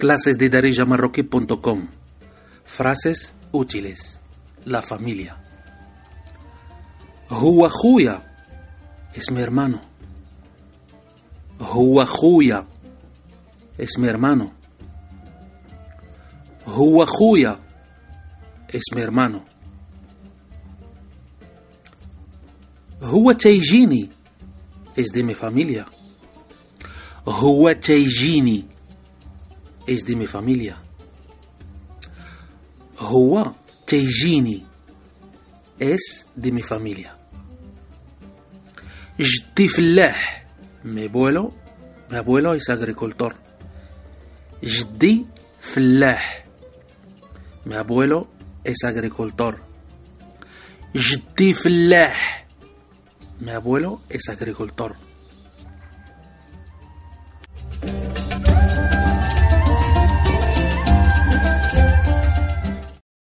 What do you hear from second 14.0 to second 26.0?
hermano. Huajuya es mi hermano. Huachayjini es de mi familia.